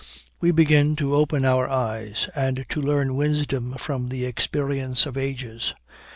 We 0.39 0.49
begin 0.49 0.95
to 0.95 1.13
open 1.13 1.45
our 1.45 1.69
eyes, 1.69 2.27
and 2.33 2.65
to 2.69 2.81
learn 2.81 3.13
wisdom 3.15 3.75
from 3.77 4.09
the 4.09 4.25
experience 4.25 5.05
of 5.05 5.15
ages. 5.15 5.75